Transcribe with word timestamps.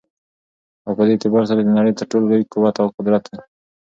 او 0.85 0.91
په 0.97 1.03
دي 1.07 1.11
اعتبار 1.15 1.43
سره 1.49 1.59
دنړۍ 1.61 1.93
تر 1.95 2.05
ټولو 2.11 2.25
لوى 2.31 2.43
قوت 2.53 2.75
او 2.81 2.87
قدرت 2.97 3.23
دى 3.33 3.39